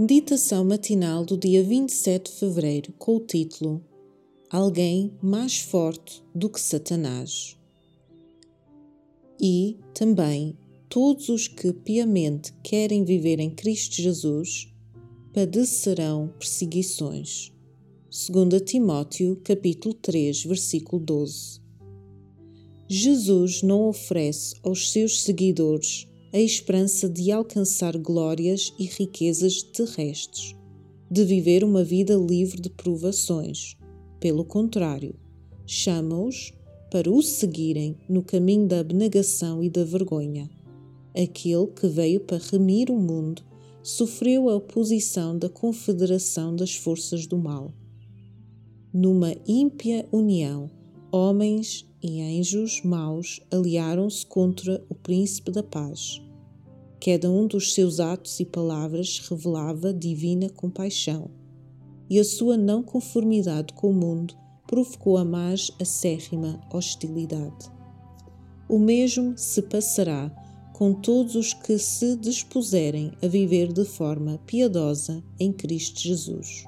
[0.00, 3.84] Meditação matinal do dia 27 de fevereiro com o título
[4.48, 7.54] Alguém mais forte do que Satanás.
[9.38, 10.56] E também
[10.88, 14.72] todos os que piamente querem viver em Cristo Jesus
[15.34, 17.52] padecerão perseguições.
[18.08, 21.60] 2 Timóteo, capítulo 3, versículo 12.
[22.88, 30.54] Jesus não oferece aos seus seguidores a esperança de alcançar glórias e riquezas terrestres,
[31.10, 33.76] de viver uma vida livre de provações.
[34.20, 35.14] Pelo contrário,
[35.66, 36.52] chama-os
[36.90, 40.48] para o seguirem no caminho da abnegação e da vergonha.
[41.14, 43.42] Aquele que veio para remir o mundo
[43.82, 47.72] sofreu a oposição da confederação das forças do mal.
[48.92, 50.70] Numa ímpia união,
[51.10, 56.20] homens e anjos maus aliaram-se contra o príncipe da paz.
[57.02, 61.30] Cada um dos seus atos e palavras revelava divina compaixão,
[62.08, 64.34] e a sua não conformidade com o mundo
[64.66, 67.70] provocou a mais acérrima hostilidade.
[68.68, 70.30] O mesmo se passará
[70.72, 76.64] com todos os que se dispuserem a viver de forma piedosa em Cristo Jesus.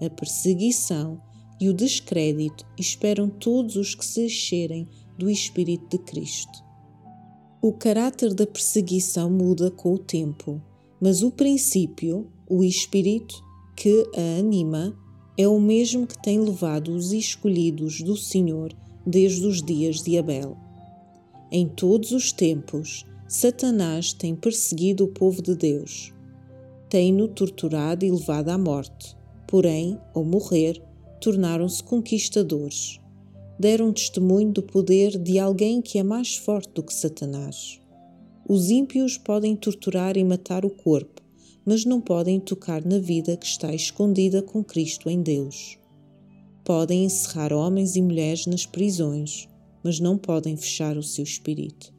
[0.00, 1.20] A perseguição
[1.60, 6.64] e o descrédito esperam todos os que se encherem do Espírito de Cristo.
[7.62, 10.62] O caráter da perseguição muda com o tempo,
[10.98, 13.44] mas o princípio, o espírito
[13.76, 14.96] que a anima,
[15.36, 18.74] é o mesmo que tem levado os escolhidos do Senhor
[19.06, 20.56] desde os dias de Abel.
[21.52, 26.14] Em todos os tempos, Satanás tem perseguido o povo de Deus.
[26.88, 30.82] Tem-no torturado e levado à morte, porém, ao morrer,
[31.20, 32.98] tornaram-se conquistadores.
[33.58, 37.78] Deram testemunho do poder de alguém que é mais forte do que Satanás.
[38.48, 41.20] Os ímpios podem torturar e matar o corpo,
[41.64, 45.78] mas não podem tocar na vida que está escondida com Cristo em Deus.
[46.64, 49.48] Podem encerrar homens e mulheres nas prisões,
[49.84, 51.92] mas não podem fechar o seu espírito.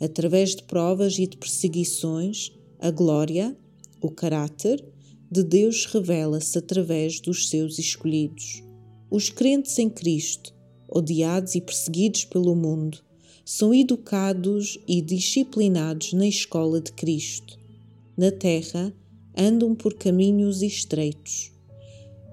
[0.00, 3.56] Através de provas e de perseguições, a glória,
[4.00, 4.82] o caráter
[5.30, 8.64] de Deus revela-se através dos seus escolhidos.
[9.08, 10.52] Os crentes em Cristo,
[10.88, 12.98] odiados e perseguidos pelo mundo,
[13.44, 17.58] são educados e disciplinados na escola de Cristo.
[18.16, 18.92] Na terra,
[19.36, 21.52] andam por caminhos estreitos,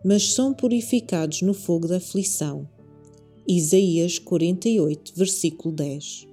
[0.03, 2.68] mas são purificados no fogo da aflição.
[3.47, 6.28] Isaías 48, versículo 10.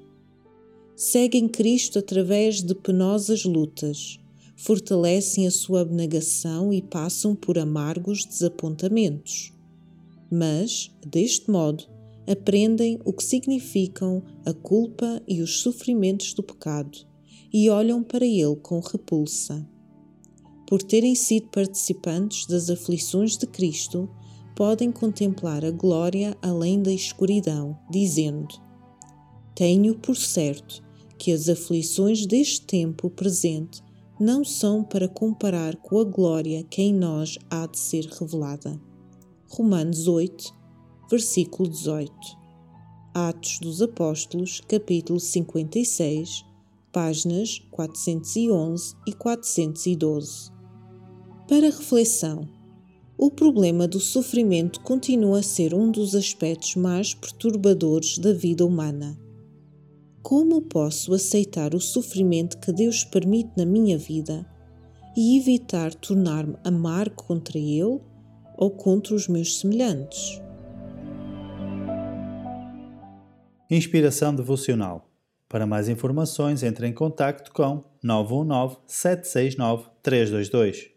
[0.96, 4.18] Seguem Cristo através de penosas lutas
[4.56, 9.52] fortalecem a sua abnegação e passam por amargos desapontamentos.
[10.30, 11.84] Mas, deste modo,
[12.26, 16.98] aprendem o que significam a culpa e os sofrimentos do pecado
[17.52, 19.64] e olham para ele com repulsa.
[20.66, 24.08] Por terem sido participantes das aflições de Cristo,
[24.56, 28.54] podem contemplar a glória além da escuridão, dizendo:
[29.54, 30.82] Tenho por certo
[31.18, 33.83] que as aflições deste tempo presente
[34.18, 38.80] não são para comparar com a glória que em nós há de ser revelada.
[39.48, 40.54] Romanos 8,
[41.10, 42.12] versículo 18.
[43.12, 46.44] Atos dos Apóstolos, capítulo 56,
[46.92, 50.50] páginas 411 e 412.
[51.48, 52.48] Para reflexão,
[53.18, 59.23] o problema do sofrimento continua a ser um dos aspectos mais perturbadores da vida humana.
[60.24, 64.46] Como posso aceitar o sofrimento que Deus permite na minha vida
[65.14, 68.00] e evitar tornar-me amargo contra Ele
[68.56, 70.40] ou contra os meus semelhantes?
[73.70, 75.06] Inspiração Devocional.
[75.46, 80.93] Para mais informações, entre em contato com 919 769 322.